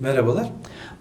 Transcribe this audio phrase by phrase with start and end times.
[0.00, 0.46] Merhabalar.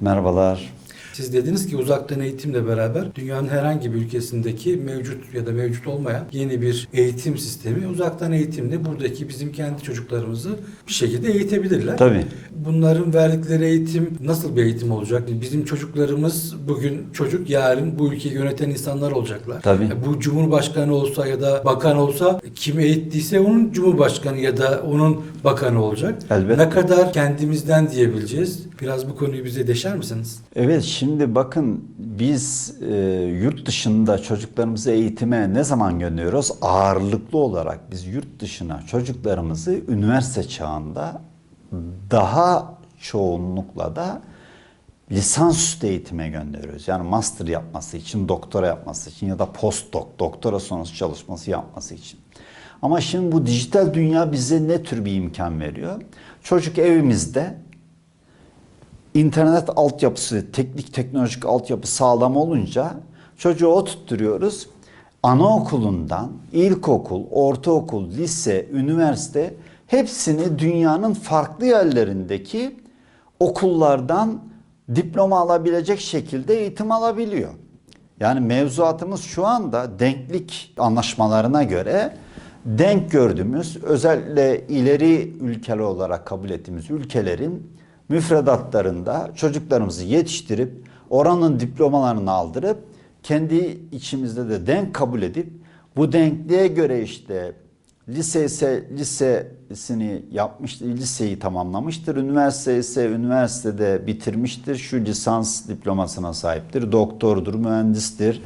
[0.02, 0.72] Merhabalar.
[1.16, 6.26] Siz dediniz ki uzaktan eğitimle beraber dünyanın herhangi bir ülkesindeki mevcut ya da mevcut olmayan
[6.32, 10.50] yeni bir eğitim sistemi uzaktan eğitimle buradaki bizim kendi çocuklarımızı
[10.88, 11.98] bir şekilde eğitebilirler.
[11.98, 12.26] Tabii.
[12.56, 15.24] Bunların verdikleri eğitim nasıl bir eğitim olacak?
[15.42, 19.62] Bizim çocuklarımız bugün çocuk yarın bu ülkeyi yöneten insanlar olacaklar.
[19.62, 19.90] Tabii.
[20.08, 25.84] Bu cumhurbaşkanı olsa ya da bakan olsa kim eğittiyse onun cumhurbaşkanı ya da onun bakanı
[25.84, 26.22] olacak.
[26.30, 26.64] Elbette.
[26.64, 28.60] Ne kadar kendimizden diyebileceğiz?
[28.82, 30.40] Biraz bu konuyu bize deşer misiniz?
[30.56, 31.05] Evet şimdi
[31.36, 32.96] bakın biz e,
[33.42, 36.52] yurt dışında çocuklarımızı eğitime ne zaman gönderiyoruz?
[36.62, 41.22] Ağırlıklı olarak biz yurt dışına çocuklarımızı üniversite çağında
[42.12, 44.22] daha çoğunlukla da
[45.12, 46.88] lisansüstü eğitime gönderiyoruz.
[46.88, 52.20] Yani master yapması için, doktora yapması için ya da postdoc, doktora sonrası çalışması yapması için.
[52.82, 56.02] Ama şimdi bu dijital dünya bize ne tür bir imkan veriyor?
[56.44, 57.58] Çocuk evimizde
[59.16, 62.94] internet altyapısı, teknik teknolojik altyapı sağlam olunca
[63.38, 64.68] çocuğu oturtturuyoruz.
[65.24, 69.54] Anaokulundan, ilkokul, ortaokul, lise, üniversite
[69.88, 72.76] hepsini dünyanın farklı yerlerindeki
[73.40, 74.40] okullardan
[74.96, 77.54] diploma alabilecek şekilde eğitim alabiliyor.
[78.20, 82.18] Yani mevzuatımız şu anda denklik anlaşmalarına göre
[82.66, 87.76] denk gördüğümüz özellikle ileri ülkeler olarak kabul ettiğimiz ülkelerin
[88.10, 90.72] müfredatlarında çocuklarımızı yetiştirip
[91.10, 92.78] oranın diplomalarını aldırıp
[93.24, 95.52] kendi içimizde de denk kabul edip
[95.96, 97.54] bu denkliğe göre işte
[98.10, 102.16] lise ise lisesini yapmıştır, liseyi tamamlamıştır.
[102.16, 104.76] Üniversite ise üniversitede bitirmiştir.
[104.76, 106.92] Şu lisans diplomasına sahiptir.
[106.92, 108.42] Doktordur, mühendistir,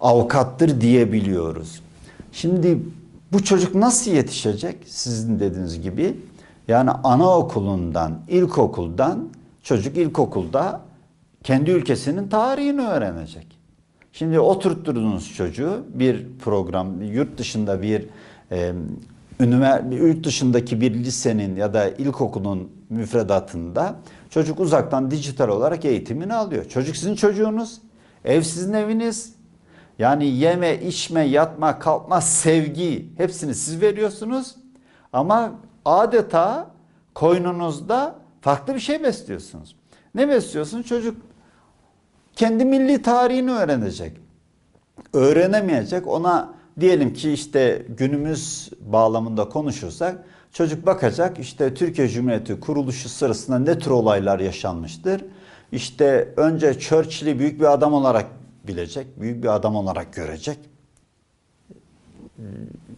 [0.00, 1.80] avukattır diyebiliyoruz.
[2.32, 2.78] Şimdi
[3.32, 4.76] bu çocuk nasıl yetişecek?
[4.86, 6.16] Sizin dediğiniz gibi.
[6.68, 9.28] Yani anaokulundan, ilkokuldan
[9.62, 10.80] çocuk ilkokulda
[11.42, 13.58] kendi ülkesinin tarihini öğrenecek.
[14.12, 18.06] Şimdi oturtturduğunuz çocuğu bir program, yurt dışında bir
[18.52, 18.72] e,
[19.90, 23.96] yurt dışındaki bir lisenin ya da ilkokulun müfredatında
[24.30, 26.64] çocuk uzaktan dijital olarak eğitimini alıyor.
[26.64, 27.80] Çocuk sizin çocuğunuz,
[28.24, 29.34] ev sizin eviniz.
[29.98, 34.54] Yani yeme, içme, yatma, kalkma, sevgi hepsini siz veriyorsunuz.
[35.12, 35.52] Ama
[35.88, 36.70] adeta
[37.14, 39.76] koynunuzda farklı bir şey besliyorsunuz.
[40.14, 40.82] Ne besliyorsun?
[40.82, 41.16] Çocuk
[42.36, 44.16] kendi milli tarihini öğrenecek.
[45.12, 46.06] Öğrenemeyecek.
[46.06, 53.78] Ona diyelim ki işte günümüz bağlamında konuşursak çocuk bakacak işte Türkiye Cumhuriyeti kuruluşu sırasında ne
[53.78, 55.24] tür olaylar yaşanmıştır.
[55.72, 58.26] İşte önce Churchill'i büyük bir adam olarak
[58.66, 60.58] bilecek, büyük bir adam olarak görecek.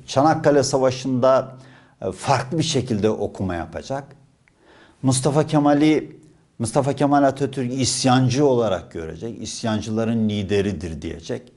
[0.06, 1.56] Çanakkale Savaşı'nda
[2.16, 4.04] farklı bir şekilde okuma yapacak.
[5.02, 6.20] Mustafa Kemal'i
[6.58, 9.42] Mustafa Kemal Atatürk isyancı olarak görecek.
[9.42, 11.52] İsyancıların lideridir diyecek.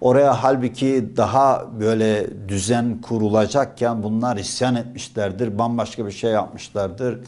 [0.00, 5.58] Oraya halbuki daha böyle düzen kurulacakken bunlar isyan etmişlerdir.
[5.58, 7.18] Bambaşka bir şey yapmışlardır.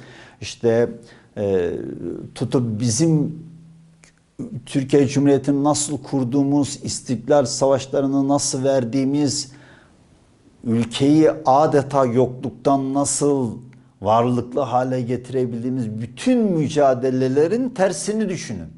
[0.41, 0.91] İşte
[1.37, 1.71] e,
[2.35, 3.43] tutup bizim
[4.67, 9.53] Türkiye Cumhuriyeti'ni nasıl kurduğumuz, istiklal savaşlarını nasıl verdiğimiz,
[10.65, 13.59] ülkeyi adeta yokluktan nasıl
[14.03, 18.69] varlıklı hale getirebildiğimiz bütün mücadelelerin tersini düşünün.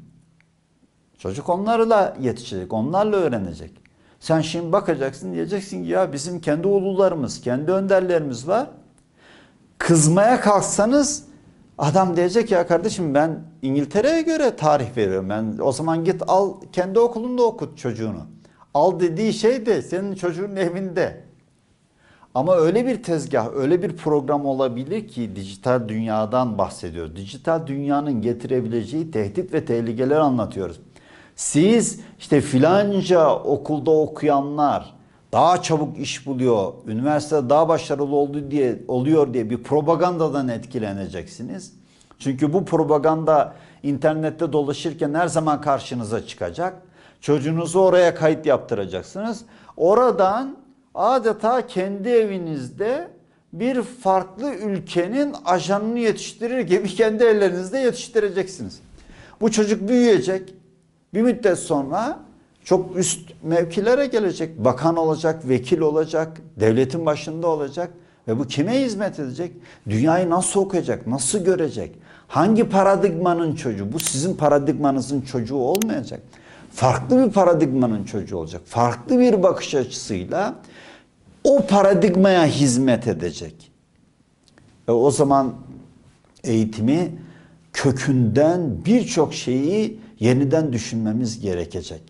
[1.17, 3.71] Çocuk onlarla yetişecek, onlarla öğrenecek.
[4.19, 8.67] Sen şimdi bakacaksın diyeceksin ki ya bizim kendi ulularımız, kendi önderlerimiz var.
[9.77, 11.23] Kızmaya kalksanız
[11.77, 15.29] adam diyecek ya kardeşim ben İngiltere'ye göre tarih veriyorum.
[15.29, 18.25] Ben o zaman git al kendi okulunda okut çocuğunu.
[18.73, 21.30] Al dediği şey de senin çocuğun evinde.
[22.35, 27.15] Ama öyle bir tezgah, öyle bir program olabilir ki dijital dünyadan bahsediyoruz.
[27.15, 30.79] Dijital dünyanın getirebileceği tehdit ve tehlikeler anlatıyoruz.
[31.35, 34.93] Siz işte filanca okulda okuyanlar
[35.31, 41.73] daha çabuk iş buluyor, üniversitede daha başarılı oldu diye oluyor diye bir propagandadan etkileneceksiniz.
[42.19, 43.53] Çünkü bu propaganda
[43.83, 46.81] internette dolaşırken her zaman karşınıza çıkacak.
[47.21, 49.45] Çocuğunuzu oraya kayıt yaptıracaksınız.
[49.77, 50.57] Oradan
[50.95, 53.07] adeta kendi evinizde
[53.53, 58.79] bir farklı ülkenin ajanını yetiştirir gibi kendi ellerinizde yetiştireceksiniz.
[59.41, 60.53] Bu çocuk büyüyecek.
[61.13, 62.19] Bir müddet sonra
[62.63, 64.57] çok üst mevkilere gelecek.
[64.65, 67.91] Bakan olacak, vekil olacak, devletin başında olacak.
[68.27, 69.51] Ve bu kime hizmet edecek?
[69.89, 71.95] Dünyayı nasıl okuyacak, nasıl görecek?
[72.27, 73.93] Hangi paradigmanın çocuğu?
[73.93, 76.19] Bu sizin paradigmanızın çocuğu olmayacak.
[76.73, 78.61] Farklı bir paradigmanın çocuğu olacak.
[78.65, 80.55] Farklı bir bakış açısıyla
[81.43, 83.71] o paradigmaya hizmet edecek.
[84.87, 85.53] E o zaman
[86.43, 87.11] eğitimi
[87.73, 92.01] kökünden birçok şeyi yeniden düşünmemiz gerekecek.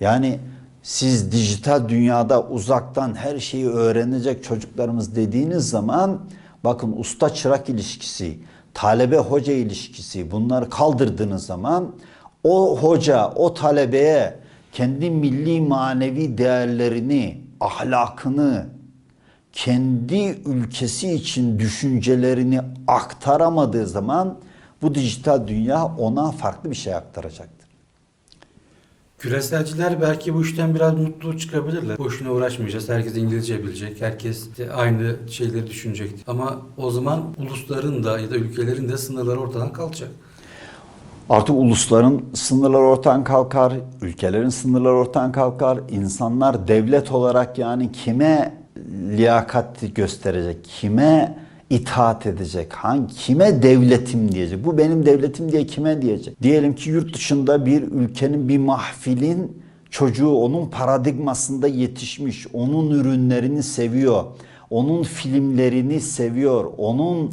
[0.00, 0.38] Yani
[0.82, 6.20] siz dijital dünyada uzaktan her şeyi öğrenecek çocuklarımız dediğiniz zaman
[6.64, 8.38] bakın usta çırak ilişkisi,
[8.74, 11.94] talebe hoca ilişkisi bunları kaldırdığınız zaman
[12.44, 14.38] o hoca o talebeye
[14.72, 18.66] kendi milli manevi değerlerini, ahlakını,
[19.52, 24.38] kendi ülkesi için düşüncelerini aktaramadığı zaman
[24.82, 27.68] bu dijital dünya ona farklı bir şey aktaracaktır.
[29.18, 31.98] Küreselciler belki bu işten biraz mutlu çıkabilirler.
[31.98, 32.88] Boşuna uğraşmayacağız.
[32.88, 34.00] Herkes İngilizce bilecek.
[34.00, 36.12] Herkes aynı şeyleri düşünecek.
[36.26, 40.10] Ama o zaman ulusların da ya da ülkelerin de sınırları ortadan kalkacak.
[41.28, 43.72] Artık ulusların sınırları ortadan kalkar,
[44.02, 45.78] ülkelerin sınırları ortadan kalkar.
[45.90, 48.54] İnsanlar devlet olarak yani kime
[49.16, 51.38] liyakat gösterecek, kime
[51.70, 54.64] itaat edecek, hangi kime devletim diyecek.
[54.64, 56.42] Bu benim devletim diye kime diyecek?
[56.42, 64.24] Diyelim ki yurt dışında bir ülkenin bir mahfilin çocuğu onun paradigmasında yetişmiş, onun ürünlerini seviyor,
[64.70, 67.32] onun filmlerini seviyor, onun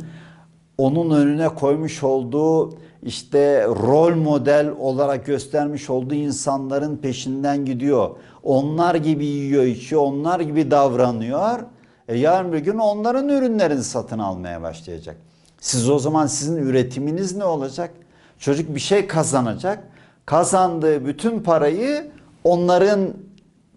[0.78, 8.10] onun önüne koymuş olduğu işte rol model olarak göstermiş olduğu insanların peşinden gidiyor.
[8.44, 11.60] Onlar gibi yiyor içiyor, onlar gibi davranıyor.
[12.08, 15.18] E yarın bir gün onların ürünlerini satın almaya başlayacak.
[15.60, 17.92] Siz o zaman sizin üretiminiz ne olacak?
[18.40, 19.84] Çocuk bir şey kazanacak.
[20.26, 22.12] Kazandığı bütün parayı
[22.44, 23.14] onların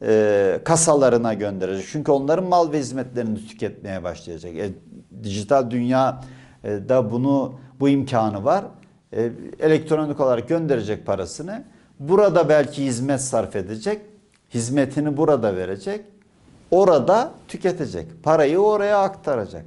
[0.03, 1.87] e, kasalarına gönderecek.
[1.93, 4.55] Çünkü onların mal ve hizmetlerini tüketmeye başlayacak.
[4.55, 4.71] E,
[5.23, 6.21] dijital dünya
[6.65, 8.65] da bunu bu imkanı var.
[9.13, 11.65] E, elektronik olarak gönderecek parasını.
[12.01, 14.01] Burada belki hizmet sarf edecek.
[14.55, 16.05] Hizmetini burada verecek.
[16.71, 18.07] Orada tüketecek.
[18.23, 19.65] Parayı oraya aktaracak.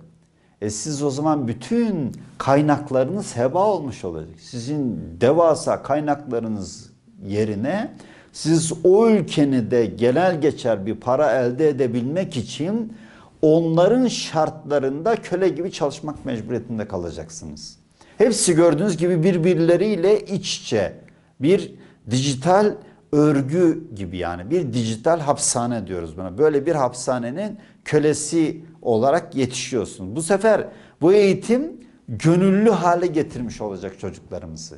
[0.62, 4.40] E siz o zaman bütün kaynaklarınız heba olmuş olacak.
[4.40, 6.92] Sizin devasa kaynaklarınız
[7.28, 7.92] yerine
[8.32, 12.94] siz o ülkenin de genel geçer bir para elde edebilmek için
[13.42, 17.78] onların şartlarında köle gibi çalışmak mecburiyetinde kalacaksınız.
[18.18, 20.94] Hepsi gördüğünüz gibi birbirleriyle iç içe
[21.40, 21.76] bir
[22.10, 22.76] dijital
[23.12, 26.38] örgü gibi yani bir dijital hapishane diyoruz buna.
[26.38, 30.16] Böyle bir hapishanenin kölesi olarak yetişiyorsun.
[30.16, 30.68] Bu sefer
[31.02, 34.78] bu eğitim gönüllü hale getirmiş olacak çocuklarımızı.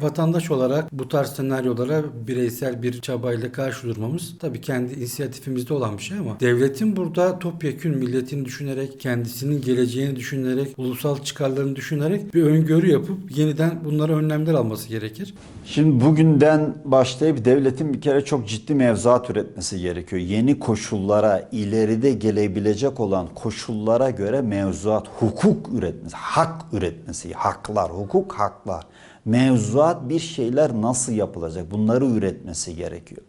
[0.00, 6.02] Vatandaş olarak bu tarz senaryolara bireysel bir çabayla karşı durmamız tabii kendi inisiyatifimizde olan bir
[6.02, 12.90] şey ama devletin burada topyekün milletini düşünerek, kendisinin geleceğini düşünerek, ulusal çıkarlarını düşünerek bir öngörü
[12.90, 15.34] yapıp yeniden bunlara önlemler alması gerekir.
[15.64, 20.22] Şimdi bugünden başlayıp devletin bir kere çok ciddi mevzuat üretmesi gerekiyor.
[20.22, 28.86] Yeni koşullara, ileride gelebilecek olan koşullara göre mevzuat, hukuk üretmesi, hak üretmesi, haklar, hukuk haklar.
[29.24, 33.22] Mevzuat bir şeyler nasıl yapılacak bunları üretmesi gerekiyor.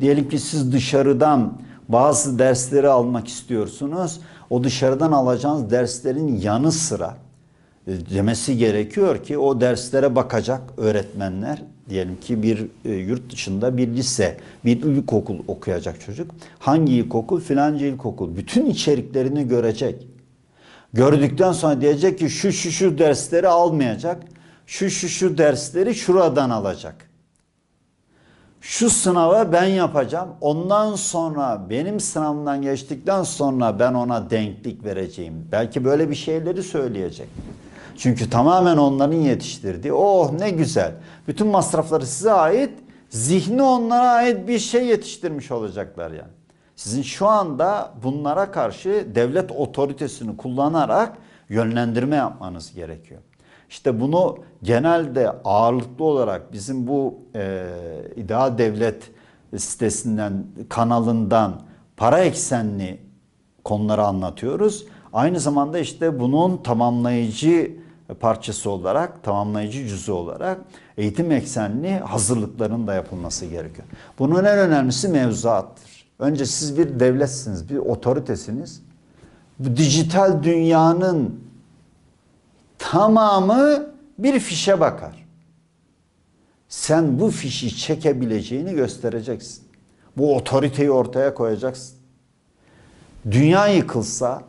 [0.00, 4.20] Diyelim ki siz dışarıdan bazı dersleri almak istiyorsunuz.
[4.50, 7.16] O dışarıdan alacağınız derslerin yanı sıra
[7.86, 13.88] e, demesi gerekiyor ki o derslere bakacak öğretmenler diyelim ki bir e, yurt dışında bir
[13.88, 16.30] lise, bir ilkokul okuyacak çocuk.
[16.58, 17.40] Hangi ilkokul?
[17.40, 18.36] Filanca ilkokul.
[18.36, 20.06] Bütün içeriklerini görecek.
[20.92, 24.22] Gördükten sonra diyecek ki şu şu şu dersleri almayacak.
[24.66, 27.10] Şu şu şu dersleri şuradan alacak.
[28.60, 30.28] Şu sınavı ben yapacağım.
[30.40, 35.48] Ondan sonra benim sınavımdan geçtikten sonra ben ona denklik vereceğim.
[35.52, 37.28] Belki böyle bir şeyleri söyleyecek.
[37.98, 39.92] Çünkü tamamen onların yetiştirdiği.
[39.92, 40.92] Oh ne güzel.
[41.28, 42.70] Bütün masrafları size ait.
[43.10, 46.32] Zihni onlara ait bir şey yetiştirmiş olacaklar yani.
[46.76, 51.12] Sizin şu anda bunlara karşı devlet otoritesini kullanarak
[51.48, 53.20] yönlendirme yapmanız gerekiyor.
[53.70, 57.66] İşte bunu genelde ağırlıklı olarak bizim bu e,
[58.16, 59.10] ideal devlet
[59.56, 61.60] sitesinden, kanalından
[61.96, 62.98] para eksenli
[63.64, 64.86] konuları anlatıyoruz.
[65.12, 67.72] Aynı zamanda işte bunun tamamlayıcı
[68.20, 70.60] parçası olarak, tamamlayıcı cüzü olarak
[70.96, 73.86] eğitim eksenli hazırlıkların da yapılması gerekiyor.
[74.18, 76.06] Bunun en önemlisi mevzuattır.
[76.18, 78.82] Önce siz bir devletsiniz, bir otoritesiniz.
[79.58, 81.40] Bu dijital dünyanın
[82.90, 83.86] tamamı
[84.18, 85.26] bir fişe bakar.
[86.68, 89.64] Sen bu fişi çekebileceğini göstereceksin.
[90.16, 91.96] Bu otoriteyi ortaya koyacaksın.
[93.30, 94.42] Dünya yıkılsa,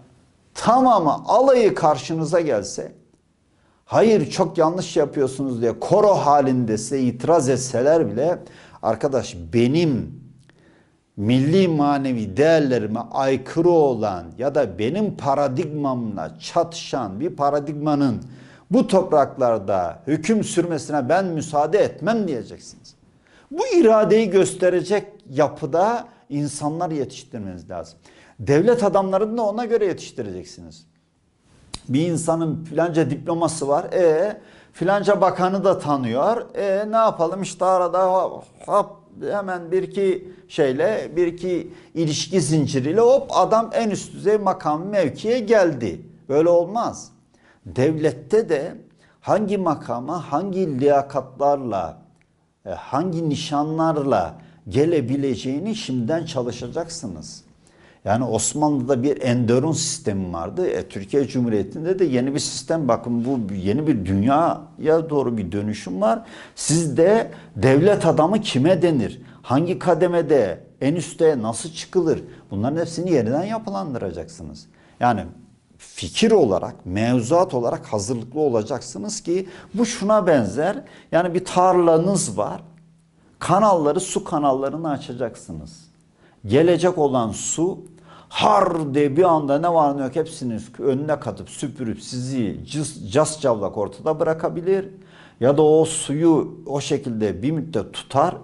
[0.53, 2.91] tamamı alayı karşınıza gelse,
[3.85, 8.39] hayır çok yanlış yapıyorsunuz diye koro halinde size itiraz etseler bile,
[8.81, 10.21] arkadaş benim
[11.17, 18.21] milli manevi değerlerime aykırı olan ya da benim paradigmamla çatışan bir paradigmanın
[18.71, 22.95] Bu topraklarda hüküm sürmesine ben müsaade etmem diyeceksiniz.
[23.51, 27.99] Bu iradeyi gösterecek yapıda insanlar yetiştirmeniz lazım.
[28.39, 30.87] Devlet adamlarını da ona göre yetiştireceksiniz.
[31.89, 33.83] Bir insanın filanca diploması var.
[33.83, 34.37] E
[34.73, 36.55] filanca bakanı da tanıyor.
[36.55, 38.13] E ne yapalım işte arada
[38.65, 44.85] hop, hemen bir iki şeyle bir iki ilişki zinciriyle hop adam en üst düzey makam
[44.85, 46.01] mevkiye geldi.
[46.29, 47.11] Böyle olmaz.
[47.65, 48.75] Devlette de
[49.21, 52.01] hangi makama hangi liyakatlarla
[52.65, 54.35] e, hangi nişanlarla
[54.69, 57.46] gelebileceğini şimdiden çalışacaksınız.
[58.07, 60.67] Yani Osmanlı'da bir endurance sistemi vardı.
[60.67, 62.87] E, Türkiye Cumhuriyeti'nde de yeni bir sistem.
[62.87, 66.23] Bakın bu yeni bir dünyaya doğru bir dönüşüm var.
[66.55, 69.21] Sizde devlet adamı kime denir?
[69.41, 72.23] Hangi kademede, en üste nasıl çıkılır?
[72.51, 74.65] Bunların hepsini yeniden yapılandıracaksınız.
[74.99, 75.21] Yani
[75.77, 80.83] fikir olarak, mevzuat olarak hazırlıklı olacaksınız ki bu şuna benzer.
[81.11, 82.61] Yani bir tarlanız var.
[83.39, 85.87] Kanalları, su kanallarını açacaksınız.
[86.45, 87.79] Gelecek olan su
[88.29, 93.41] har diye bir anda ne var ne yok hepsini önüne katıp süpürüp sizi cız, cas
[93.41, 94.85] cavlak ortada bırakabilir.
[95.39, 98.35] Ya da o suyu o şekilde bir müddet tutar.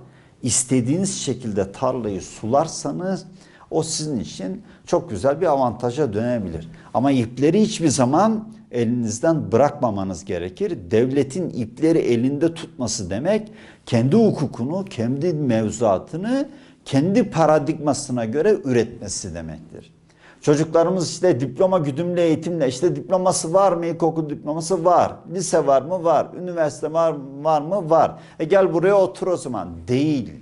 [0.43, 3.25] istediğiniz şekilde tarlayı sularsanız
[3.71, 6.69] o sizin için çok güzel bir avantaja dönebilir.
[6.93, 10.77] Ama ipleri hiçbir zaman elinizden bırakmamanız gerekir.
[10.91, 13.51] Devletin ipleri elinde tutması demek
[13.85, 16.49] kendi hukukunu, kendi mevzuatını
[16.85, 19.93] kendi paradigmasına göre üretmesi demektir.
[20.41, 23.85] Çocuklarımız işte diploma güdümlü eğitimle işte diploması var mı?
[23.85, 25.15] İlkokul diploması var.
[25.33, 26.03] Lise var mı?
[26.03, 26.27] Var.
[26.41, 27.89] Üniversite var, var mı?
[27.89, 28.19] Var.
[28.39, 29.69] E gel buraya otur o zaman.
[29.87, 30.33] Değil.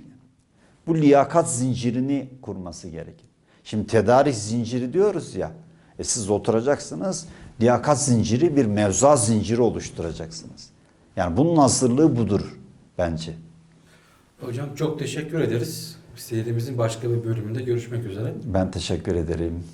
[0.86, 3.26] Bu liyakat zincirini kurması gerekir.
[3.64, 5.50] Şimdi tedarik zinciri diyoruz ya.
[5.98, 7.26] E siz oturacaksınız.
[7.60, 10.70] Liyakat zinciri bir mevzuat zinciri oluşturacaksınız.
[11.16, 12.58] Yani bunun hazırlığı budur
[12.98, 13.34] bence.
[14.40, 15.96] Hocam çok teşekkür ederiz.
[16.16, 18.32] Serimizin başka bir bölümünde görüşmek üzere.
[18.44, 19.64] Ben teşekkür ederim.